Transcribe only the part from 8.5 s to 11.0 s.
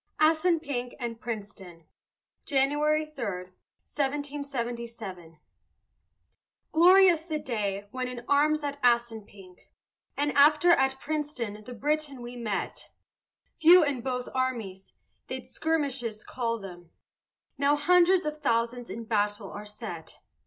at Assunpink, And after at